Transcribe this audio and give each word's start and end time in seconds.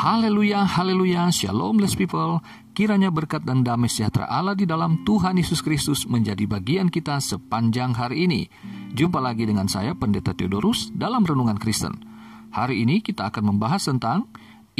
Haleluya, 0.00 0.64
haleluya, 0.64 1.28
shalom 1.28 1.76
blessed 1.76 2.00
people. 2.00 2.40
Kiranya 2.72 3.12
berkat 3.12 3.44
dan 3.44 3.60
damai 3.60 3.92
sejahtera 3.92 4.24
Allah 4.32 4.56
di 4.56 4.64
dalam 4.64 5.04
Tuhan 5.04 5.36
Yesus 5.36 5.60
Kristus 5.60 6.08
menjadi 6.08 6.48
bagian 6.48 6.88
kita 6.88 7.20
sepanjang 7.20 7.92
hari 7.92 8.24
ini. 8.24 8.48
Jumpa 8.96 9.20
lagi 9.20 9.44
dengan 9.44 9.68
saya 9.68 9.92
Pendeta 9.92 10.32
Theodorus 10.32 10.88
dalam 10.96 11.28
Renungan 11.28 11.60
Kristen. 11.60 12.00
Hari 12.48 12.80
ini 12.80 13.04
kita 13.04 13.28
akan 13.28 13.52
membahas 13.52 13.92
tentang 13.92 14.24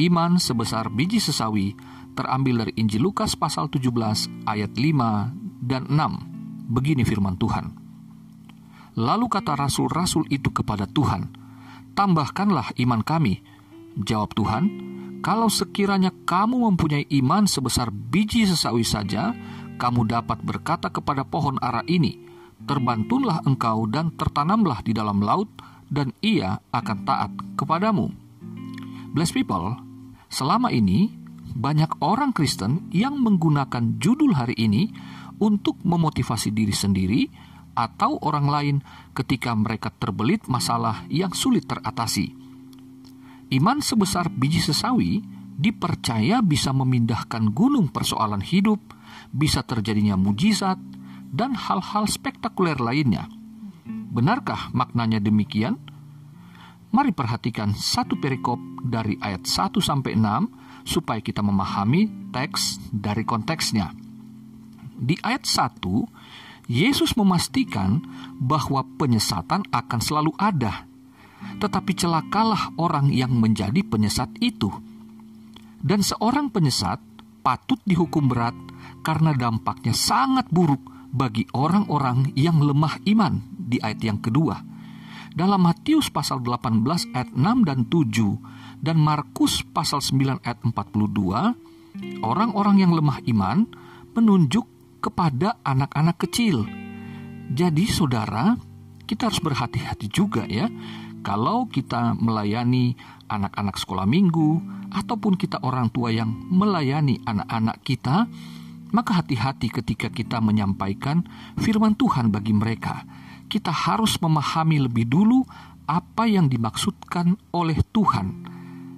iman 0.01 0.41
sebesar 0.41 0.89
biji 0.89 1.21
sesawi 1.21 1.77
terambil 2.16 2.65
dari 2.65 2.73
Injil 2.80 3.05
Lukas 3.05 3.37
pasal 3.37 3.69
17 3.69 3.93
ayat 4.48 4.73
5 4.73 5.37
dan 5.61 5.84
6. 5.84 6.73
Begini 6.73 7.05
firman 7.05 7.37
Tuhan. 7.37 7.77
Lalu 8.97 9.27
kata 9.29 9.52
rasul-rasul 9.52 10.33
itu 10.33 10.48
kepada 10.48 10.89
Tuhan, 10.89 11.29
"Tambahkanlah 11.93 12.73
iman 12.80 13.05
kami." 13.05 13.45
Jawab 14.01 14.33
Tuhan, 14.33 14.90
kalau 15.20 15.52
sekiranya 15.52 16.12
kamu 16.24 16.73
mempunyai 16.73 17.05
iman 17.20 17.45
sebesar 17.45 17.92
biji 17.92 18.48
sesawi 18.48 18.84
saja, 18.84 19.37
kamu 19.77 20.09
dapat 20.09 20.41
berkata 20.41 20.88
kepada 20.88 21.24
pohon 21.24 21.61
ara 21.61 21.84
ini, 21.88 22.28
Terbantunlah 22.61 23.41
engkau 23.48 23.88
dan 23.88 24.12
tertanamlah 24.12 24.84
di 24.84 24.92
dalam 24.92 25.25
laut, 25.25 25.48
dan 25.88 26.12
ia 26.20 26.61
akan 26.73 26.98
taat 27.09 27.33
kepadamu. 27.56 28.12
Bless 29.16 29.33
people, 29.33 29.80
selama 30.28 30.69
ini 30.69 31.09
banyak 31.56 31.98
orang 32.05 32.30
Kristen 32.37 32.89
yang 32.92 33.19
menggunakan 33.19 33.98
judul 33.98 34.37
hari 34.37 34.55
ini 34.61 34.92
untuk 35.41 35.80
memotivasi 35.83 36.52
diri 36.52 36.73
sendiri 36.77 37.27
atau 37.75 38.20
orang 38.20 38.47
lain 38.47 38.77
ketika 39.16 39.56
mereka 39.56 39.89
terbelit 39.91 40.47
masalah 40.47 41.02
yang 41.09 41.33
sulit 41.33 41.64
teratasi. 41.64 42.40
Iman 43.51 43.83
sebesar 43.83 44.31
biji 44.31 44.62
sesawi 44.62 45.27
dipercaya 45.59 46.39
bisa 46.39 46.70
memindahkan 46.70 47.51
gunung 47.51 47.91
persoalan 47.91 48.41
hidup, 48.41 48.79
bisa 49.34 49.67
terjadinya 49.67 50.15
mujizat, 50.15 50.79
dan 51.34 51.59
hal-hal 51.59 52.07
spektakuler 52.07 52.79
lainnya. 52.79 53.27
Benarkah 53.87 54.70
maknanya 54.70 55.19
demikian? 55.19 55.83
Mari 56.91 57.11
perhatikan 57.11 57.75
satu 57.75 58.19
perikop 58.19 58.59
dari 58.87 59.19
ayat 59.19 59.47
1 59.47 59.79
sampai 59.79 60.14
6 60.19 60.87
supaya 60.87 61.19
kita 61.23 61.42
memahami 61.42 62.31
teks 62.35 62.79
dari 62.91 63.23
konteksnya. 63.27 63.95
Di 64.95 65.19
ayat 65.23 65.47
1, 65.47 66.70
Yesus 66.70 67.19
memastikan 67.19 68.03
bahwa 68.39 68.87
penyesatan 68.98 69.67
akan 69.70 70.01
selalu 70.03 70.35
ada 70.39 70.89
tetapi 71.60 71.92
celakalah 71.92 72.72
orang 72.80 73.12
yang 73.12 73.33
menjadi 73.36 73.80
penyesat 73.84 74.33
itu. 74.41 74.72
Dan 75.80 76.05
seorang 76.05 76.52
penyesat 76.52 77.00
patut 77.41 77.80
dihukum 77.88 78.28
berat 78.28 78.56
karena 79.00 79.33
dampaknya 79.33 79.96
sangat 79.96 80.48
buruk 80.52 80.80
bagi 81.11 81.48
orang-orang 81.56 82.30
yang 82.36 82.61
lemah 82.61 83.00
iman 83.08 83.41
di 83.48 83.80
ayat 83.80 84.00
yang 84.05 84.18
kedua. 84.20 84.61
Dalam 85.30 85.62
Matius 85.62 86.11
pasal 86.11 86.42
18 86.42 87.14
ayat 87.14 87.30
6 87.33 87.68
dan 87.68 87.86
7 87.86 88.83
dan 88.83 88.96
Markus 88.98 89.62
pasal 89.62 90.02
9 90.02 90.42
ayat 90.42 90.58
42, 90.64 92.24
orang-orang 92.24 92.77
yang 92.83 92.92
lemah 92.92 93.22
iman 93.30 93.64
menunjuk 94.12 94.66
kepada 95.00 95.56
anak-anak 95.62 96.16
kecil. 96.18 96.66
Jadi 97.50 97.84
saudara, 97.88 98.58
kita 99.06 99.30
harus 99.30 99.42
berhati-hati 99.42 100.06
juga 100.06 100.46
ya 100.46 100.70
kalau 101.21 101.69
kita 101.69 102.17
melayani 102.17 102.97
anak-anak 103.29 103.77
sekolah 103.77 104.09
minggu, 104.09 104.61
ataupun 104.91 105.39
kita 105.39 105.63
orang 105.63 105.93
tua 105.95 106.11
yang 106.11 106.29
melayani 106.51 107.23
anak-anak 107.23 107.79
kita, 107.87 108.27
maka 108.91 109.23
hati-hati 109.23 109.70
ketika 109.70 110.11
kita 110.11 110.42
menyampaikan 110.42 111.23
firman 111.61 111.95
Tuhan 111.95 112.35
bagi 112.35 112.51
mereka. 112.51 113.07
Kita 113.47 113.70
harus 113.70 114.19
memahami 114.19 114.83
lebih 114.83 115.07
dulu 115.07 115.47
apa 115.86 116.27
yang 116.27 116.51
dimaksudkan 116.51 117.39
oleh 117.55 117.79
Tuhan, 117.95 118.47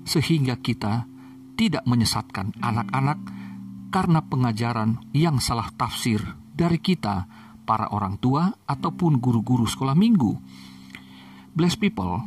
sehingga 0.04 0.60
kita 0.60 1.08
tidak 1.56 1.84
menyesatkan 1.84 2.56
anak-anak 2.60 3.18
karena 3.92 4.24
pengajaran 4.24 5.04
yang 5.12 5.36
salah 5.40 5.68
tafsir 5.76 6.20
dari 6.52 6.80
kita, 6.80 7.28
para 7.68 7.92
orang 7.92 8.16
tua, 8.16 8.48
ataupun 8.64 9.20
guru-guru 9.20 9.68
sekolah 9.68 9.96
minggu 9.96 10.32
bless 11.52 11.76
people, 11.76 12.20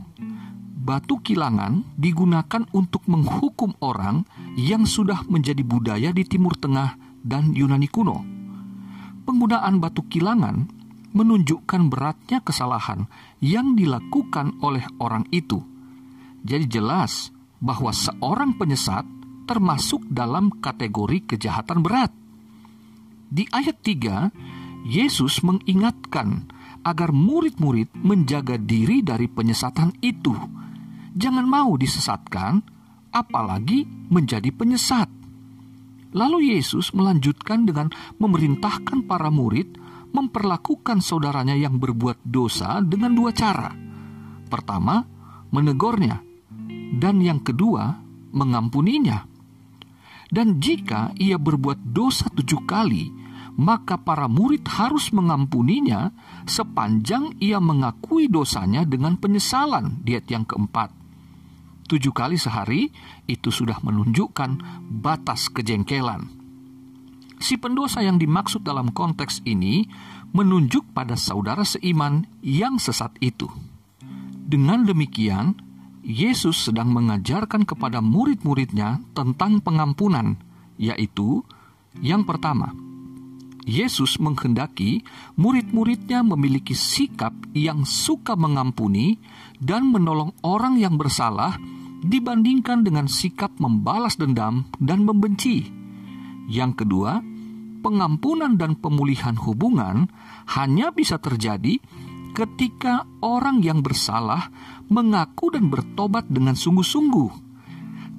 batu 0.86 1.18
kilangan 1.26 1.82
digunakan 1.98 2.62
untuk 2.78 3.02
menghukum 3.10 3.74
orang 3.82 4.26
yang 4.54 4.86
sudah 4.86 5.26
menjadi 5.26 5.66
budaya 5.66 6.14
di 6.14 6.24
Timur 6.26 6.54
Tengah 6.54 6.98
dan 7.26 7.58
Yunani 7.58 7.90
kuno. 7.90 8.22
Penggunaan 9.26 9.82
batu 9.82 10.06
kilangan 10.06 10.70
menunjukkan 11.16 11.90
beratnya 11.90 12.44
kesalahan 12.46 13.10
yang 13.42 13.74
dilakukan 13.74 14.62
oleh 14.62 14.86
orang 15.02 15.26
itu. 15.34 15.64
Jadi 16.46 16.70
jelas 16.70 17.34
bahwa 17.58 17.90
seorang 17.90 18.54
penyesat 18.54 19.08
termasuk 19.50 20.06
dalam 20.06 20.54
kategori 20.62 21.26
kejahatan 21.26 21.82
berat. 21.82 22.14
Di 23.26 23.50
ayat 23.50 23.82
3, 23.82 24.30
Yesus 24.86 25.42
mengingatkan 25.42 26.46
agar 26.86 27.10
murid-murid 27.10 27.90
menjaga 27.98 28.62
diri 28.62 29.02
dari 29.02 29.26
penyesatan 29.26 29.98
itu. 30.06 30.38
Jangan 31.18 31.50
mau 31.50 31.74
disesatkan, 31.74 32.62
apalagi 33.10 33.90
menjadi 34.14 34.54
penyesat. 34.54 35.10
Lalu 36.16 36.56
Yesus 36.56 36.94
melanjutkan 36.94 37.66
dengan 37.66 37.90
memerintahkan 38.22 39.04
para 39.10 39.34
murid 39.34 39.82
memperlakukan 40.16 41.04
saudaranya 41.04 41.58
yang 41.60 41.76
berbuat 41.76 42.24
dosa 42.24 42.80
dengan 42.80 43.12
dua 43.12 43.36
cara. 43.36 43.74
Pertama, 44.48 45.04
menegurnya, 45.52 46.24
dan 46.96 47.20
yang 47.20 47.44
kedua, 47.44 48.00
mengampuninya. 48.32 49.28
Dan 50.32 50.64
jika 50.64 51.12
ia 51.20 51.36
berbuat 51.36 51.92
dosa 51.92 52.32
tujuh 52.32 52.64
kali, 52.64 53.25
maka 53.56 53.96
para 53.96 54.28
murid 54.28 54.68
harus 54.68 55.16
mengampuninya 55.16 56.12
sepanjang 56.44 57.40
ia 57.40 57.64
mengakui 57.64 58.28
dosanya 58.28 58.84
dengan 58.84 59.16
penyesalan. 59.16 60.04
Di 60.04 60.20
ayat 60.20 60.28
yang 60.28 60.44
keempat, 60.44 60.92
tujuh 61.88 62.12
kali 62.12 62.36
sehari 62.36 62.92
itu 63.26 63.50
sudah 63.50 63.80
menunjukkan 63.80 64.60
batas 65.00 65.48
kejengkelan. 65.48 66.28
Si 67.40 67.60
pendosa 67.60 68.00
yang 68.04 68.16
dimaksud 68.16 68.64
dalam 68.64 68.96
konteks 68.96 69.44
ini 69.44 69.88
menunjuk 70.32 70.92
pada 70.96 71.16
saudara 71.20 71.64
seiman 71.64 72.28
yang 72.44 72.80
sesat 72.80 73.12
itu. 73.24 73.48
Dengan 74.46 74.88
demikian, 74.88 75.56
Yesus 76.06 76.70
sedang 76.70 76.94
mengajarkan 76.94 77.66
kepada 77.66 77.98
murid-muridnya 77.98 79.02
tentang 79.18 79.58
pengampunan, 79.58 80.38
yaitu 80.78 81.42
yang 81.98 82.28
pertama, 82.28 82.76
Yesus 83.66 84.22
menghendaki 84.22 85.02
murid-muridnya 85.42 86.22
memiliki 86.22 86.78
sikap 86.78 87.34
yang 87.58 87.82
suka 87.82 88.38
mengampuni 88.38 89.18
dan 89.58 89.90
menolong 89.90 90.38
orang 90.46 90.78
yang 90.78 91.02
bersalah 91.02 91.58
dibandingkan 92.06 92.86
dengan 92.86 93.10
sikap 93.10 93.58
membalas 93.58 94.22
dendam 94.22 94.70
dan 94.78 95.02
membenci. 95.02 95.66
Yang 96.46 96.86
kedua, 96.86 97.26
pengampunan 97.82 98.54
dan 98.54 98.78
pemulihan 98.78 99.34
hubungan 99.34 100.14
hanya 100.54 100.94
bisa 100.94 101.18
terjadi 101.18 101.82
ketika 102.38 103.10
orang 103.26 103.66
yang 103.66 103.82
bersalah 103.82 104.54
mengaku 104.94 105.50
dan 105.50 105.74
bertobat 105.74 106.30
dengan 106.30 106.54
sungguh-sungguh. 106.54 107.32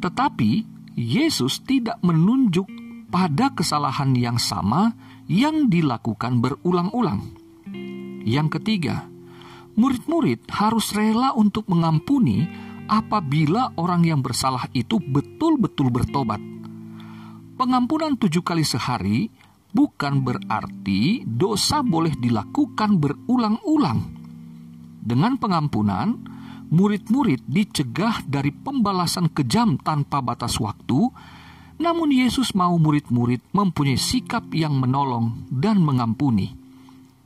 Tetapi 0.03 0.51
Yesus 0.99 1.63
tidak 1.63 2.03
menunjuk 2.03 2.67
pada 3.13 3.55
kesalahan 3.55 4.17
yang 4.19 4.41
sama 4.41 4.91
yang 5.27 5.67
dilakukan 5.71 6.39
berulang-ulang. 6.39 7.23
Yang 8.27 8.59
ketiga, 8.59 9.07
murid-murid 9.79 10.51
harus 10.51 10.91
rela 10.95 11.35
untuk 11.35 11.67
mengampuni 11.71 12.47
apabila 12.87 13.75
orang 13.79 14.07
yang 14.07 14.21
bersalah 14.23 14.71
itu 14.75 14.99
betul-betul 15.03 15.91
bertobat. 15.91 16.39
Pengampunan 17.57 18.15
tujuh 18.19 18.43
kali 18.43 18.63
sehari 18.63 19.31
bukan 19.75 20.23
berarti 20.23 21.25
dosa 21.27 21.83
boleh 21.83 22.15
dilakukan 22.17 22.97
berulang-ulang. 22.97 24.01
Dengan 25.07 25.39
pengampunan, 25.39 26.19
murid-murid 26.73 27.47
dicegah 27.47 28.27
dari 28.27 28.51
pembalasan 28.51 29.31
kejam 29.31 29.79
tanpa 29.79 30.19
batas 30.19 30.59
waktu 30.59 31.11
namun 31.77 32.13
Yesus 32.13 32.57
mau 32.57 32.77
murid-murid 32.81 33.41
mempunyai 33.53 34.01
sikap 34.01 34.49
yang 34.53 34.77
menolong 34.77 35.49
dan 35.53 35.81
mengampuni. 35.81 36.53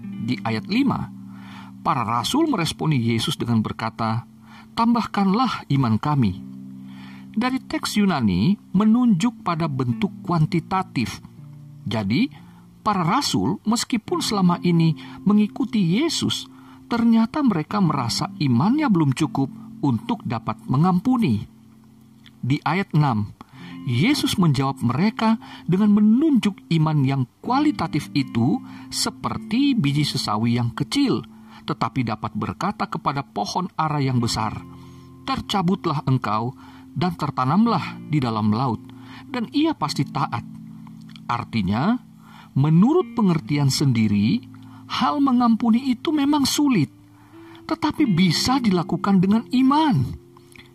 Di 0.00 0.38
ayat 0.42 0.66
5, 0.66 1.82
para 1.86 2.02
rasul 2.02 2.50
meresponi 2.50 2.98
Yesus 2.98 3.38
dengan 3.38 3.62
berkata, 3.62 4.26
"Tambahkanlah 4.74 5.70
iman 5.70 5.96
kami." 5.96 6.50
dari 7.34 7.62
teks 7.62 7.98
Yunani 7.98 8.58
menunjuk 8.74 9.46
pada 9.46 9.70
bentuk 9.70 10.10
kuantitatif. 10.26 11.22
Jadi, 11.86 12.30
para 12.82 13.06
rasul 13.06 13.62
meskipun 13.66 14.18
selama 14.20 14.58
ini 14.66 14.94
mengikuti 15.22 16.02
Yesus, 16.02 16.50
ternyata 16.90 17.42
mereka 17.46 17.78
merasa 17.78 18.30
imannya 18.42 18.90
belum 18.90 19.14
cukup 19.14 19.48
untuk 19.80 20.20
dapat 20.26 20.58
mengampuni. 20.66 21.46
Di 22.40 22.58
ayat 22.64 22.90
6, 22.96 23.39
Yesus 23.88 24.36
menjawab 24.36 24.84
mereka 24.84 25.40
dengan 25.64 25.96
menunjuk 25.96 26.68
iman 26.78 27.00
yang 27.00 27.22
kualitatif 27.40 28.12
itu 28.12 28.60
seperti 28.92 29.72
biji 29.72 30.04
sesawi 30.04 30.60
yang 30.60 30.70
kecil, 30.76 31.24
tetapi 31.64 32.04
dapat 32.04 32.36
berkata 32.36 32.86
kepada 32.86 33.24
pohon 33.24 33.72
ara 33.80 33.98
yang 34.04 34.20
besar, 34.20 34.60
"Tercabutlah 35.24 36.04
engkau 36.04 36.52
dan 36.92 37.16
tertanamlah 37.16 37.96
di 38.12 38.20
dalam 38.20 38.52
laut," 38.52 38.84
dan 39.32 39.48
ia 39.56 39.72
pasti 39.72 40.04
taat. 40.04 40.44
Artinya, 41.30 41.96
menurut 42.52 43.16
pengertian 43.16 43.72
sendiri, 43.72 44.44
hal 45.00 45.24
mengampuni 45.24 45.88
itu 45.88 46.12
memang 46.12 46.44
sulit, 46.44 46.92
tetapi 47.64 48.04
bisa 48.12 48.60
dilakukan 48.60 49.24
dengan 49.24 49.46
iman. 49.56 50.04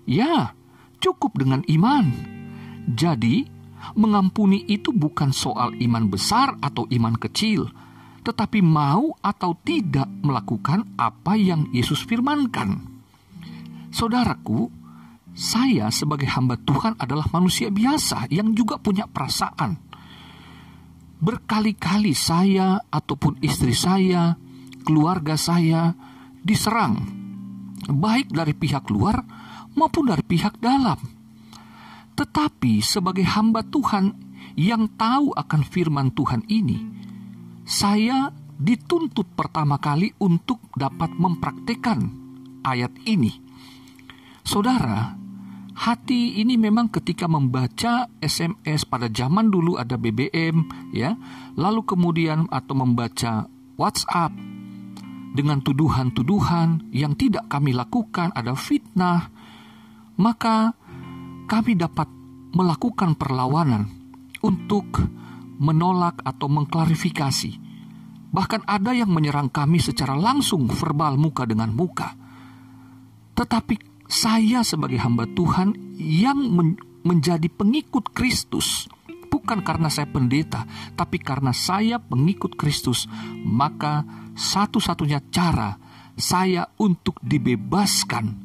Ya, 0.09 0.57
cukup 1.01 1.37
dengan 1.37 1.61
iman 1.69 2.34
jadi, 2.85 3.45
mengampuni 3.97 4.61
itu 4.69 4.93
bukan 4.93 5.33
soal 5.33 5.73
iman 5.77 6.05
besar 6.05 6.53
atau 6.61 6.85
iman 6.89 7.17
kecil, 7.17 7.65
tetapi 8.21 8.61
mau 8.61 9.13
atau 9.25 9.57
tidak 9.65 10.05
melakukan 10.21 10.85
apa 10.97 11.33
yang 11.33 11.69
Yesus 11.73 12.05
firmankan. 12.05 12.85
Saudaraku, 13.89 14.69
saya 15.33 15.89
sebagai 15.89 16.29
hamba 16.29 16.61
Tuhan 16.61 16.97
adalah 17.01 17.25
manusia 17.33 17.73
biasa 17.73 18.29
yang 18.29 18.53
juga 18.53 18.77
punya 18.77 19.09
perasaan. 19.09 19.81
Berkali-kali 21.15 22.13
saya 22.13 22.77
ataupun 22.85 23.41
istri 23.41 23.73
saya, 23.73 24.37
keluarga 24.85 25.33
saya 25.39 25.95
diserang, 26.45 27.01
baik 27.89 28.29
dari 28.29 28.53
pihak 28.53 28.85
luar 28.93 29.25
maupun 29.73 30.05
dari 30.05 30.21
pihak 30.21 30.61
dalam 30.61 31.14
tetapi 32.15 32.79
sebagai 32.79 33.27
hamba 33.27 33.61
Tuhan 33.67 34.15
yang 34.55 34.87
tahu 34.95 35.35
akan 35.35 35.61
firman 35.67 36.15
Tuhan 36.15 36.47
ini, 36.47 36.79
saya 37.67 38.31
dituntut 38.55 39.35
pertama 39.35 39.75
kali 39.75 40.15
untuk 40.23 40.63
dapat 40.79 41.11
mempraktekkan 41.11 41.99
ayat 42.63 42.95
ini. 43.03 43.35
Saudara, 44.47 45.11
hati 45.75 46.39
ini 46.39 46.55
memang 46.55 46.87
ketika 46.87 47.27
membaca 47.27 48.07
SMS 48.23 48.87
pada 48.87 49.11
zaman 49.11 49.51
dulu 49.51 49.75
ada 49.75 49.99
BBM 49.99 50.89
ya, 50.95 51.19
lalu 51.59 51.83
kemudian 51.83 52.47
atau 52.47 52.75
membaca 52.79 53.51
WhatsApp 53.75 54.31
dengan 55.35 55.59
tuduhan-tuduhan 55.59 56.95
yang 56.95 57.19
tidak 57.19 57.51
kami 57.51 57.75
lakukan, 57.75 58.31
ada 58.31 58.55
fitnah, 58.55 59.27
maka 60.15 60.79
kami 61.45 61.77
dapat 61.77 62.09
melakukan 62.55 63.13
perlawanan 63.17 63.89
untuk 64.41 65.01
menolak 65.61 66.19
atau 66.25 66.47
mengklarifikasi. 66.51 67.61
Bahkan 68.35 68.67
ada 68.67 68.91
yang 68.91 69.09
menyerang 69.09 69.47
kami 69.47 69.79
secara 69.79 70.17
langsung 70.17 70.67
verbal 70.67 71.15
muka 71.15 71.47
dengan 71.47 71.71
muka. 71.71 72.11
Tetapi 73.35 74.05
saya 74.11 74.61
sebagai 74.61 74.99
hamba 74.99 75.23
Tuhan 75.25 75.97
yang 75.97 76.39
men 76.51 76.69
menjadi 77.05 77.45
pengikut 77.53 78.17
Kristus 78.17 78.89
bukan 79.29 79.61
karena 79.61 79.93
saya 79.93 80.09
pendeta, 80.09 80.65
tapi 80.97 81.21
karena 81.21 81.53
saya 81.53 82.01
pengikut 82.01 82.57
Kristus, 82.57 83.05
maka 83.45 84.01
satu-satunya 84.33 85.21
cara 85.29 85.77
saya 86.17 86.65
untuk 86.81 87.21
dibebaskan 87.21 88.44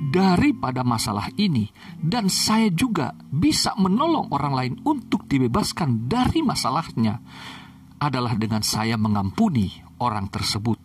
daripada 0.00 0.80
masalah 0.80 1.28
ini, 1.36 1.68
dan 2.00 2.32
saya 2.32 2.72
juga 2.72 3.12
bisa 3.28 3.76
menolong 3.76 4.32
orang 4.32 4.54
lain 4.56 4.74
untuk 4.88 5.28
dibebaskan 5.28 6.08
dari 6.08 6.40
masalahnya, 6.40 7.20
adalah 8.00 8.32
dengan 8.40 8.64
saya 8.64 8.96
mengampuni 8.96 9.68
orang 10.00 10.32
tersebut. 10.32 10.80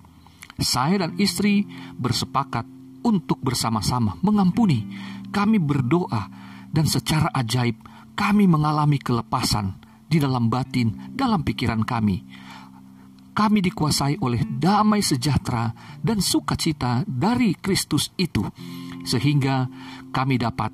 Saya 0.60 1.08
dan 1.08 1.16
istri 1.16 1.64
bersepakat 1.96 2.68
untuk 3.08 3.40
bersama-sama 3.40 4.20
mengampuni. 4.20 4.84
Kami 5.32 5.64
berdoa, 5.64 6.28
dan 6.76 6.84
secara 6.84 7.32
ajaib 7.32 7.80
kami 8.20 8.52
mengalami 8.52 9.00
kelepasan 9.00 9.80
di 10.12 10.20
dalam 10.20 10.52
batin, 10.52 11.16
dalam 11.16 11.44
pikiran 11.44 11.88
kami 11.88 12.24
kami 13.36 13.60
dikuasai 13.60 14.24
oleh 14.24 14.48
damai 14.48 15.04
sejahtera 15.04 15.76
dan 16.00 16.24
sukacita 16.24 17.04
dari 17.04 17.52
Kristus 17.60 18.16
itu 18.16 18.40
sehingga 19.06 19.70
kami 20.12 20.42
dapat 20.42 20.74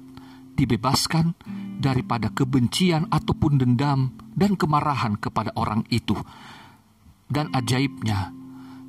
dibebaskan 0.56 1.36
daripada 1.82 2.30
kebencian 2.32 3.10
ataupun 3.10 3.58
dendam 3.58 4.14
dan 4.36 4.54
kemarahan 4.56 5.18
kepada 5.18 5.52
orang 5.58 5.84
itu. 5.90 6.16
Dan 7.32 7.50
ajaibnya, 7.56 8.36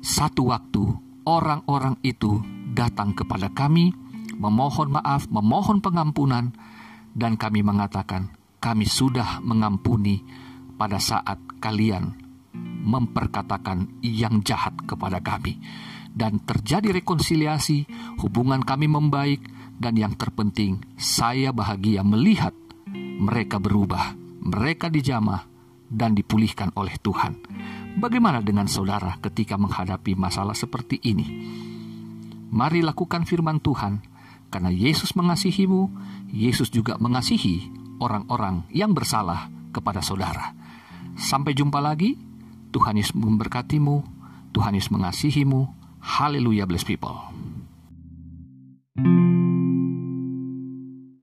satu 0.03 0.51
waktu 0.51 0.83
orang-orang 1.23 1.95
itu 2.03 2.43
datang 2.75 3.15
kepada 3.15 3.49
kami, 3.49 3.95
memohon 4.35 4.93
maaf, 4.99 5.31
memohon 5.31 5.79
pengampunan, 5.79 6.51
dan 7.15 7.39
kami 7.39 7.63
mengatakan, 7.63 8.33
"Kami 8.59 8.83
sudah 8.83 9.39
mengampuni 9.39 10.21
pada 10.75 10.99
saat 10.99 11.39
kalian 11.63 12.19
memperkatakan 12.83 14.03
yang 14.03 14.43
jahat 14.43 14.75
kepada 14.83 15.23
kami." 15.23 15.57
Dan 16.13 16.37
terjadi 16.45 16.93
rekonsiliasi, 17.01 17.89
hubungan 18.21 18.61
kami 18.61 18.85
membaik, 18.85 19.41
dan 19.81 19.97
yang 19.97 20.13
terpenting, 20.13 20.79
saya 20.95 21.49
bahagia 21.49 22.05
melihat 22.05 22.53
mereka 22.93 23.57
berubah, 23.57 24.13
mereka 24.45 24.93
dijamah, 24.93 25.49
dan 25.89 26.13
dipulihkan 26.13 26.73
oleh 26.77 26.93
Tuhan. 27.01 27.37
Bagaimana 27.97 28.41
dengan 28.41 28.65
saudara 28.69 29.17
ketika 29.21 29.57
menghadapi 29.57 30.17
masalah 30.17 30.57
seperti 30.57 31.01
ini? 31.05 31.27
Mari 32.53 32.85
lakukan 32.85 33.25
firman 33.25 33.57
Tuhan, 33.61 34.01
karena 34.53 34.69
Yesus 34.69 35.17
mengasihimu, 35.17 35.89
Yesus 36.29 36.69
juga 36.69 36.97
mengasihi 37.01 37.69
orang-orang 37.97 38.69
yang 38.69 38.93
bersalah 38.93 39.49
kepada 39.73 40.05
saudara. 40.05 40.53
Sampai 41.17 41.57
jumpa 41.57 41.81
lagi, 41.81 42.17
Tuhan 42.73 42.97
Yesus 42.97 43.17
memberkatimu, 43.17 44.05
Tuhan 44.53 44.77
Yesus 44.77 44.93
mengasihimu, 44.93 45.82
Haleluya, 46.03 46.67
bless 46.67 46.83
people. 46.83 47.15